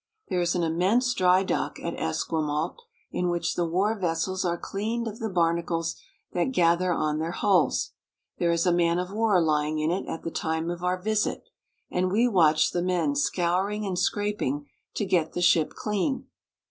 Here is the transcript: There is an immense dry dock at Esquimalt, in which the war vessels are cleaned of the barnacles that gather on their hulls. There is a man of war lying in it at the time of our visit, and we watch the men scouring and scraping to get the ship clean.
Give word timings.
There 0.29 0.41
is 0.41 0.55
an 0.55 0.63
immense 0.63 1.13
dry 1.13 1.43
dock 1.43 1.79
at 1.79 1.93
Esquimalt, 1.93 2.81
in 3.11 3.29
which 3.29 3.53
the 3.53 3.67
war 3.67 3.93
vessels 3.99 4.43
are 4.43 4.57
cleaned 4.57 5.07
of 5.07 5.19
the 5.19 5.29
barnacles 5.29 5.95
that 6.33 6.45
gather 6.45 6.91
on 6.91 7.19
their 7.19 7.33
hulls. 7.33 7.91
There 8.39 8.49
is 8.49 8.65
a 8.65 8.73
man 8.73 8.97
of 8.97 9.13
war 9.13 9.39
lying 9.39 9.77
in 9.77 9.91
it 9.91 10.07
at 10.07 10.23
the 10.23 10.31
time 10.31 10.71
of 10.71 10.83
our 10.83 10.99
visit, 10.99 11.43
and 11.91 12.11
we 12.11 12.27
watch 12.27 12.71
the 12.71 12.81
men 12.81 13.15
scouring 13.15 13.85
and 13.85 13.99
scraping 13.99 14.65
to 14.95 15.05
get 15.05 15.33
the 15.33 15.41
ship 15.43 15.75
clean. 15.75 16.25